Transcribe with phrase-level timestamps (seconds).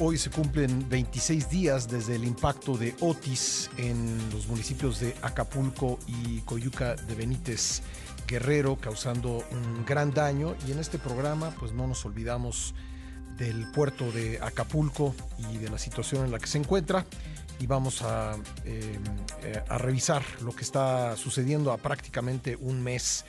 [0.00, 5.98] Hoy se cumplen 26 días desde el impacto de Otis en los municipios de Acapulco
[6.06, 7.80] y Coyuca de Benítez
[8.26, 10.54] Guerrero, causando un gran daño.
[10.68, 12.74] Y en este programa, pues no nos olvidamos
[13.38, 15.14] del puerto de Acapulco
[15.50, 17.06] y de la situación en la que se encuentra.
[17.58, 18.36] Y vamos a,
[18.66, 18.98] eh,
[19.78, 23.24] revisar lo que está sucediendo a prácticamente un mes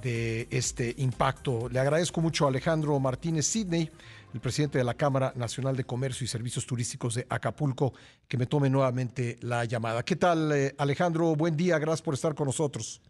[0.00, 1.68] de este impacto.
[1.68, 3.90] Le agradezco mucho a Alejandro Martínez Sidney
[4.34, 7.92] el presidente de la Cámara Nacional de Comercio y Servicios Turísticos de Acapulco,
[8.26, 10.02] que me tome nuevamente la llamada.
[10.02, 11.34] ¿Qué tal, eh, Alejandro?
[11.34, 13.00] Buen día, gracias por estar con nosotros.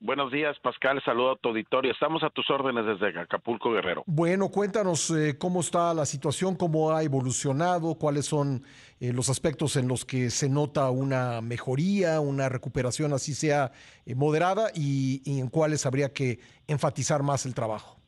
[0.00, 1.00] Buenos días, Pascal.
[1.04, 1.92] Saludo a tu auditorio.
[1.92, 4.02] Estamos a tus órdenes desde Acapulco, Guerrero.
[4.06, 8.64] Bueno, cuéntanos eh, cómo está la situación, cómo ha evolucionado, cuáles son
[8.98, 13.70] eh, los aspectos en los que se nota una mejoría, una recuperación, así sea
[14.16, 18.01] moderada, y en cuáles habría que enfatizar más el trabajo.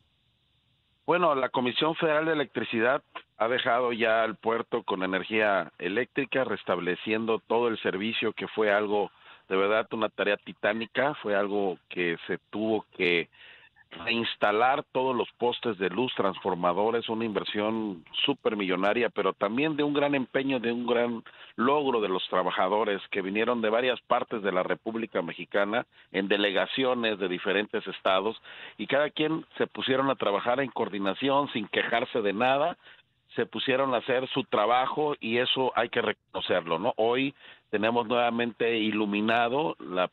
[1.05, 3.03] Bueno, la Comisión Federal de Electricidad
[3.37, 9.11] ha dejado ya al puerto con energía eléctrica, restableciendo todo el servicio que fue algo
[9.47, 13.29] de verdad una tarea titánica, fue algo que se tuvo que
[14.03, 19.93] reinstalar todos los postes de luz, transformadores, una inversión súper millonaria, pero también de un
[19.93, 21.23] gran empeño, de un gran
[21.55, 27.17] logro de los trabajadores que vinieron de varias partes de la República Mexicana en delegaciones
[27.19, 28.41] de diferentes estados
[28.77, 32.77] y cada quien se pusieron a trabajar en coordinación sin quejarse de nada,
[33.35, 36.93] se pusieron a hacer su trabajo y eso hay que reconocerlo, ¿no?
[36.97, 37.33] Hoy
[37.69, 40.07] tenemos nuevamente iluminado la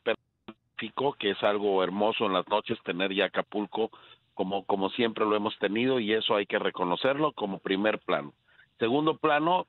[1.19, 3.91] que es algo hermoso en las noches tener ya Acapulco
[4.33, 8.33] como, como siempre lo hemos tenido y eso hay que reconocerlo como primer plano.
[8.79, 9.67] Segundo plano,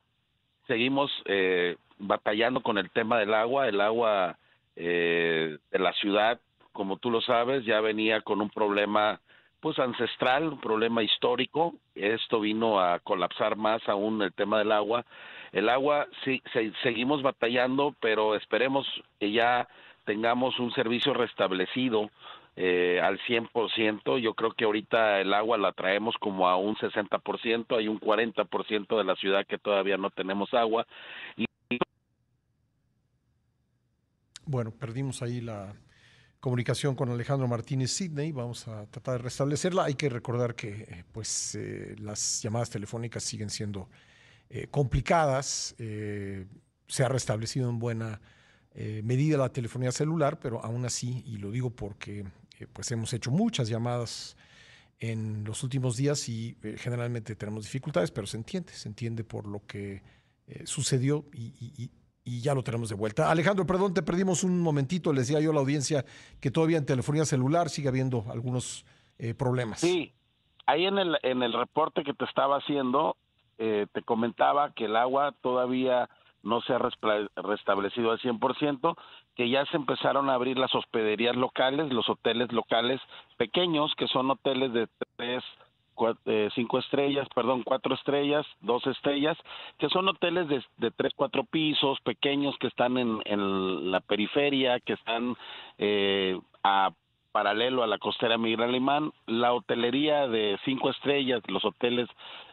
[0.67, 3.69] seguimos eh, batallando con el tema del agua.
[3.69, 4.39] El agua
[4.77, 6.41] eh, de la ciudad,
[6.73, 9.20] como tú lo sabes, ya venía con un problema
[9.61, 11.75] pues ancestral, un problema histórico.
[11.95, 15.05] Esto vino a colapsar más aún el tema del agua.
[15.53, 16.42] El agua sí,
[16.83, 18.87] seguimos batallando, pero esperemos
[19.19, 19.69] que ya
[20.05, 22.11] tengamos un servicio restablecido
[22.57, 24.19] eh, al 100%.
[24.20, 28.97] Yo creo que ahorita el agua la traemos como a un 60%, hay un 40%
[28.97, 30.87] de la ciudad que todavía no tenemos agua.
[31.37, 31.47] Y...
[34.47, 35.75] Bueno, perdimos ahí la
[36.39, 39.85] comunicación con Alejandro Martínez Sidney, vamos a tratar de restablecerla.
[39.85, 43.89] Hay que recordar que eh, pues eh, las llamadas telefónicas siguen siendo
[44.70, 48.20] complicadas, se ha restablecido en buena
[48.77, 52.24] eh, medida la telefonía celular, pero aún así, y lo digo porque
[52.58, 54.36] eh, pues hemos hecho muchas llamadas
[54.98, 59.46] en los últimos días y eh, generalmente tenemos dificultades, pero se entiende, se entiende por
[59.46, 60.02] lo que
[60.64, 61.90] sucedió y,
[62.27, 63.30] ya lo tenemos de vuelta.
[63.30, 66.05] Alejandro, perdón, te perdimos un momentito, les decía yo a la audiencia
[66.40, 68.84] que todavía en telefonía celular sigue habiendo algunos
[69.39, 69.80] problemas.
[69.80, 70.13] Sí,
[70.67, 73.17] ahí en el, en el reporte que te estaba haciendo,
[73.57, 76.11] te comentaba que el agua todavía
[76.45, 78.97] no se ha restablecido al 100%,
[79.35, 83.01] que ya se empezaron a abrir las hospederías locales, los hoteles locales
[83.37, 85.43] pequeños, que son hoteles de tres,
[86.27, 89.37] eh, cinco estrellas, perdón, cuatro estrellas, dos estrellas,
[89.79, 94.95] que son hoteles de, tres, cuatro pisos, pequeños, que están en, en la periferia, que
[94.95, 95.37] están
[95.79, 96.91] eh, a
[97.33, 102.09] paralelo a la costera Miguel Alemán, la hotelería de cinco estrellas, los hoteles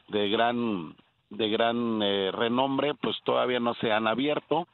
[0.07, 0.95] de gran
[1.31, 4.67] de gran eh, renombre pues todavía no se han abierto.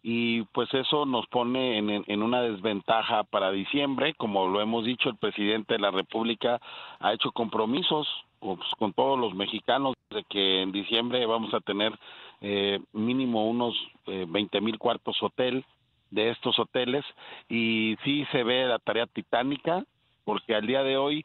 [0.00, 4.14] Y pues eso nos pone en, en, una desventaja para diciembre.
[4.14, 6.60] Como lo hemos dicho el presidente de la república
[7.00, 8.06] ha hecho compromisos
[8.38, 11.92] pues, con todos los mexicanos de que en diciembre vamos a tener
[12.40, 13.74] eh, mínimo unos
[14.06, 15.64] eh, 20 mil cuartos hotel
[16.10, 17.04] de estos hoteles.
[17.48, 19.84] Y sí se ve la tarea titánica
[20.24, 21.24] porque al día de hoy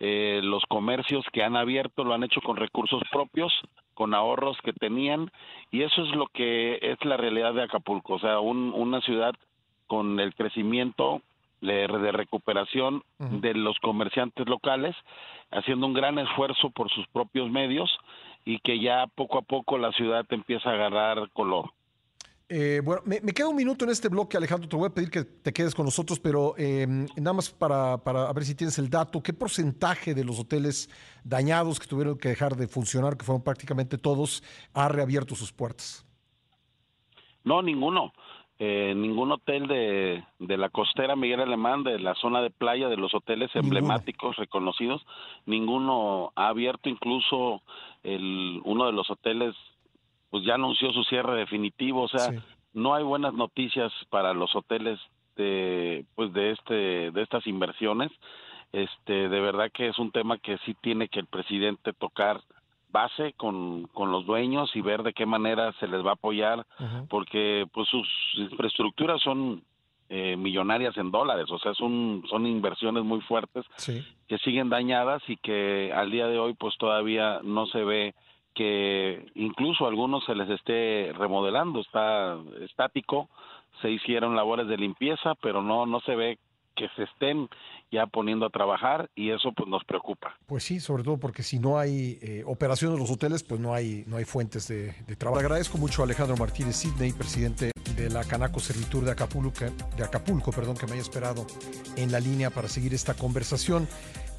[0.00, 3.52] eh, los comercios que han abierto lo han hecho con recursos propios
[3.94, 5.30] con ahorros que tenían
[5.70, 9.34] y eso es lo que es la realidad de Acapulco, o sea, una ciudad
[9.86, 11.22] con el crecimiento
[11.60, 14.94] de, recuperación de los comerciantes locales,
[15.50, 17.90] haciendo un gran esfuerzo por sus propios medios
[18.44, 21.70] y que ya poco a poco la ciudad empieza a agarrar color.
[22.48, 24.68] Eh, bueno, me, queda un minuto en este bloque, Alejandro.
[24.68, 28.30] Te voy a pedir que te quedes con nosotros, pero em, nada más para, para
[28.32, 29.22] ver si tienes el dato.
[29.22, 30.90] ¿Qué porcentaje de los hoteles
[31.24, 34.42] dañados que tuvieron que dejar de funcionar, que fueron prácticamente todos,
[34.74, 36.06] ha reabierto sus puertas?
[37.44, 38.12] No, ninguno.
[38.58, 42.96] Eh, ningún hotel de, de, la costera Miguel Alemán, de la zona de playa, de
[42.96, 45.04] los hoteles emblemáticos reconocidos,
[45.44, 47.62] ninguno ha abierto, incluso
[48.04, 49.56] el, uno de los hoteles
[50.34, 52.32] pues ya anunció su cierre definitivo, o sea,
[52.72, 54.98] no hay buenas noticias para los hoteles
[55.36, 58.10] de pues de este de estas inversiones.
[58.72, 62.40] Este, de verdad que es un tema que sí tiene que el presidente tocar
[62.90, 66.66] base con, con los dueños y ver de qué manera se les va a apoyar,
[67.08, 69.62] porque pues sus infraestructuras son
[70.08, 73.64] eh, millonarias en dólares, o sea, son, son inversiones muy fuertes
[74.26, 78.14] que siguen dañadas y que al día de hoy pues todavía no se ve
[78.54, 83.28] que incluso a algunos se les esté remodelando, está estático,
[83.82, 86.38] se hicieron labores de limpieza, pero no no se ve
[86.74, 87.48] que se estén
[87.90, 90.36] ya poniendo a trabajar y eso pues nos preocupa.
[90.46, 93.72] Pues sí, sobre todo porque si no hay eh, operaciones en los hoteles, pues no
[93.72, 95.40] hay, no hay fuentes de, trabajo.
[95.40, 99.64] agradezco mucho a Alejandro Martínez Sidney, presidente de la Canaco Servitur de Acapulco,
[99.96, 101.46] de Acapulco, perdón, que me haya esperado
[101.96, 103.86] en la línea para seguir esta conversación.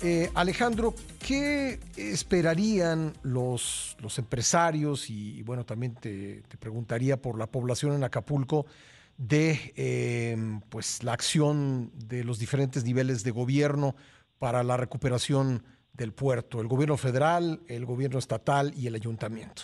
[0.01, 0.93] Eh, Alejandro,
[1.25, 8.03] ¿qué esperarían los, los empresarios y, bueno, también te, te preguntaría por la población en
[8.03, 8.65] Acapulco?
[9.17, 13.95] de em, pues la acción de los diferentes niveles de gobierno
[14.39, 15.63] para la recuperación
[15.93, 19.63] del puerto, el gobierno federal, el gobierno estatal y el ayuntamiento?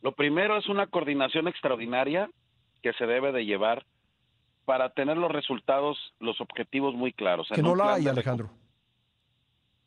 [0.00, 2.30] Lo primero es una coordinación extraordinaria
[2.82, 3.84] que se debe de llevar
[4.64, 7.48] para tener los resultados, los objetivos muy claros.
[7.54, 8.50] Que no la hay, Alejandro.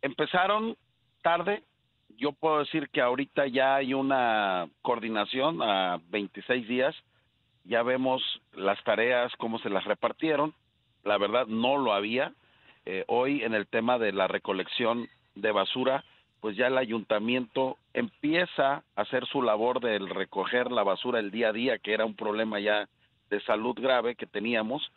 [0.01, 0.75] Empezaron
[1.21, 1.63] tarde.
[2.17, 6.95] Yo puedo decir que ahorita ya hay una coordinación a 26 días
[7.67, 8.23] ya vemos
[8.53, 10.53] las tareas, cómo se las repartieron.
[11.03, 12.33] La verdad no lo había.
[12.85, 16.05] Eh, hoy en el tema de la recolección de basura,
[16.39, 21.49] pues ya el ayuntamiento empieza a hacer su labor de recoger la basura el día
[21.49, 22.88] a día, que era un problema ya
[23.29, 24.89] de salud grave que teníamos,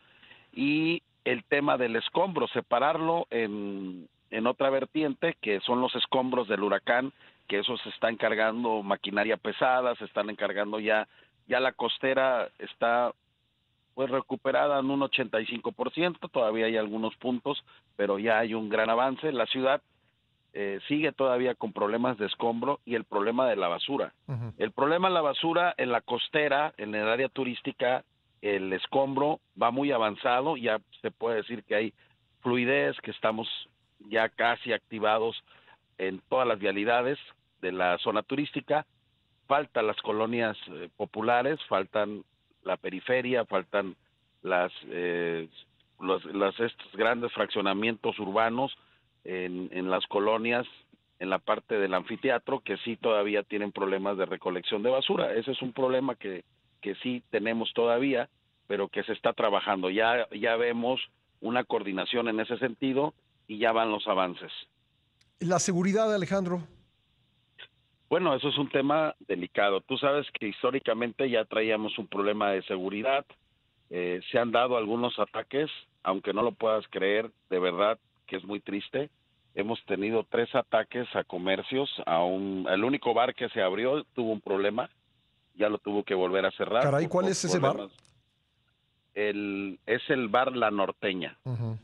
[0.52, 6.62] y el tema del escombro, separarlo en, en otra vertiente, que son los escombros del
[6.62, 7.12] huracán,
[7.48, 11.08] que eso se está encargando maquinaria pesada, se están encargando ya
[11.50, 13.12] ya la costera está
[13.94, 17.62] pues recuperada en un 85%, todavía hay algunos puntos,
[17.96, 19.32] pero ya hay un gran avance.
[19.32, 19.82] La ciudad
[20.54, 24.14] eh, sigue todavía con problemas de escombro y el problema de la basura.
[24.58, 28.04] El problema de la basura en la costera, en el área turística,
[28.40, 31.92] el escombro va muy avanzado, ya se puede decir que hay
[32.42, 33.48] fluidez, que estamos
[34.08, 35.42] ya casi activados
[35.98, 37.18] en todas las vialidades
[37.60, 38.86] de la zona turística,
[39.46, 42.24] faltan las colonias eh, populares, faltan
[42.62, 43.96] la periferia, faltan
[44.42, 45.48] las, eh,
[45.98, 46.24] los,
[46.60, 48.76] estos grandes fraccionamientos urbanos
[49.24, 50.66] en, en las colonias,
[51.18, 55.34] en la parte del anfiteatro, que sí todavía tienen problemas de recolección de basura.
[55.34, 56.44] Ese es un problema que,
[56.80, 58.30] que sí tenemos todavía,
[58.66, 59.90] pero que se está trabajando.
[59.90, 61.00] Ya, ya vemos
[61.40, 63.14] una coordinación en ese sentido
[63.50, 64.52] y ya van los avances.
[65.40, 66.62] La seguridad, Alejandro.
[68.08, 69.80] Bueno, eso es un tema delicado.
[69.80, 73.26] Tú sabes que históricamente ya traíamos un problema de seguridad.
[73.90, 75.68] Eh, se han dado algunos ataques,
[76.04, 77.98] aunque no lo puedas creer, de verdad
[78.28, 79.10] que es muy triste.
[79.56, 81.90] Hemos tenido tres ataques a comercios.
[82.06, 84.88] A un, el único bar que se abrió tuvo un problema,
[85.56, 86.84] ya lo tuvo que volver a cerrar.
[86.84, 87.88] Caray, ¿cuál es ese bar?
[89.14, 91.36] El, es el bar La Norteña.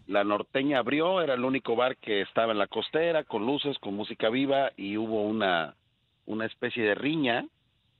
[0.06, 3.94] La Norteña abrió, era el único bar que estaba en la costera, con luces, con
[3.94, 5.75] música viva y hubo una
[6.26, 7.46] una especie de riña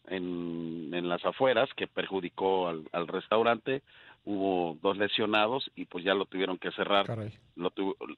[0.09, 3.83] en, en las afueras que perjudicó al, restaurante.
[4.25, 7.07] Hubo dos lesionados y pues ya lo tuvieron que cerrar.
[7.55, 7.73] Lo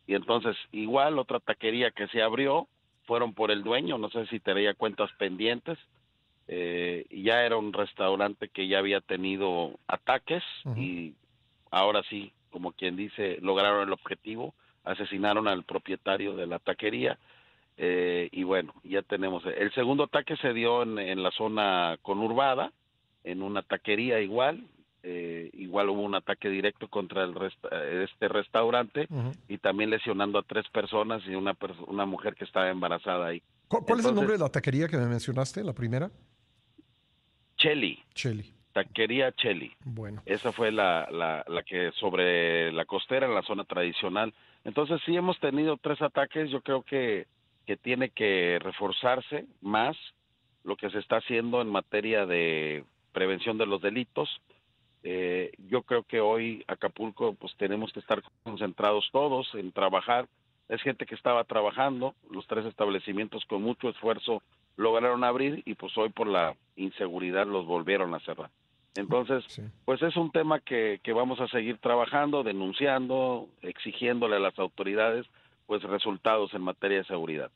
[0.06, 2.66] y entonces igual otra taquería que se abrió
[3.04, 5.78] fueron por el dueño, no sé si tenía cuentas pendientes.
[6.50, 10.42] Eh, ya era un restaurante que ya había tenido ataques
[10.76, 11.14] y
[11.70, 17.18] ahora sí, como quien dice, lograron el objetivo, asesinaron al propietario de la taquería
[17.76, 19.44] eh, y bueno, ya tenemos.
[19.46, 22.72] El segundo ataque se dio en, la zona conurbada,
[23.24, 24.66] en una taquería igual.
[25.04, 27.34] Eh, igual hubo un ataque directo contra el
[28.02, 29.06] este restaurante
[29.46, 33.42] y también lesionando a tres personas y una, una mujer que estaba embarazada ahí.
[33.68, 36.10] ¿Cuál, es el nombre de la taquería que me mencionaste, la primera?
[37.68, 38.02] Cheli.
[38.14, 38.52] Cheli.
[38.72, 39.72] Taquería Cheli.
[39.84, 40.22] Bueno.
[40.26, 44.32] Esa fue la, la, la que sobre la costera, en la zona tradicional.
[44.64, 46.50] Entonces sí hemos tenido tres ataques.
[46.50, 47.26] Yo creo que
[47.68, 49.94] que tiene que reforzarse más
[50.64, 52.82] lo que se está haciendo en materia de
[53.12, 54.40] prevención de los delitos.
[55.02, 60.28] Eh, yo creo que hoy Acapulco pues tenemos que estar concentrados todos en trabajar.
[60.70, 64.42] Es gente que estaba trabajando, los tres establecimientos con mucho esfuerzo
[64.78, 68.50] lograron abrir y pues hoy por la inseguridad los volvieron a cerrar.
[68.94, 69.44] Entonces,
[69.84, 75.26] pues es un tema que, que vamos a seguir trabajando, denunciando, exigiéndole a las autoridades
[75.66, 77.50] pues resultados en materia de seguridad.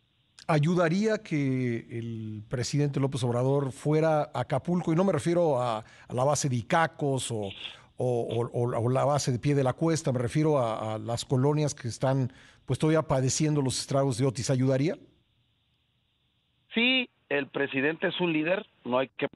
[0.47, 4.93] ¿Ayudaría que el presidente López Obrador fuera a Acapulco?
[4.93, 7.49] Y no me refiero a, la base de Icacos o,
[7.97, 12.33] o, la base de pie de la cuesta, me refiero a, las colonias que están
[12.67, 14.51] pues todavía padeciendo los estragos de Otis.
[14.51, 14.97] ¿Ayudaría?
[16.75, 17.09] Sí,
[17.39, 19.27] el presidente es un líder, no hay que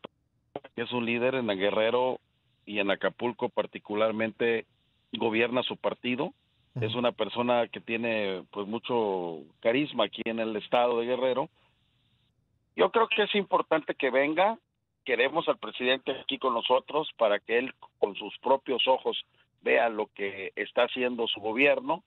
[0.77, 2.21] es un líder en el Guerrero
[2.67, 4.67] y en Acapulco particularmente
[5.13, 6.35] gobierna su partido,
[6.79, 11.49] es una persona que tiene pues mucho carisma aquí en el estado de Guerrero.
[12.77, 14.59] Yo creo que es importante que venga,
[15.07, 19.25] queremos al presidente aquí con nosotros para que él con sus propios ojos
[19.63, 22.03] vea lo que está haciendo su gobierno.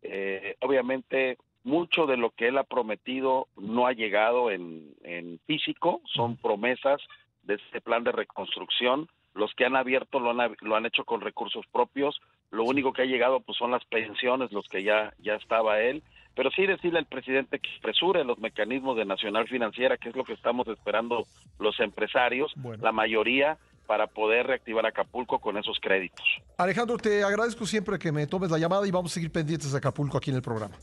[0.00, 6.00] Eh, obviamente mucho de lo que él ha prometido no ha llegado en, en físico,
[6.12, 7.00] son promesas
[7.44, 9.08] de este plan de reconstrucción.
[9.34, 12.20] Los que han abierto lo han, lo han hecho con recursos propios.
[12.50, 16.02] Lo único que ha llegado pues son las pensiones, los que ya, ya estaba él.
[16.34, 20.24] Pero sí decirle al presidente que presure los mecanismos de Nacional Financiera, que es lo
[20.24, 21.26] que estamos esperando
[21.60, 23.56] los empresarios, la mayoría,
[23.86, 26.24] para poder reactivar Acapulco con esos créditos.
[26.56, 29.78] Alejandro, te agradezco siempre que me tomes la llamada y vamos a seguir pendientes de
[29.78, 30.76] Acapulco aquí en el programa.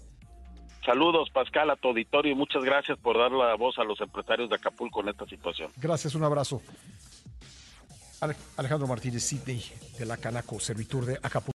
[0.86, 4.50] Saludos, Pascal, a tu auditorio y muchas gracias por dar la voz a los empresarios
[4.50, 5.70] de Acapulco en esta situación.
[5.78, 6.62] Gracias, un abrazo.
[8.58, 9.64] Alejandro Martínez Sidney
[9.98, 11.50] de la Canaco, servitur de Acapulco.